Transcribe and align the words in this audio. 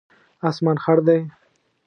اسمان 0.49 0.77
خړ 0.83 0.97
دی 1.07 1.19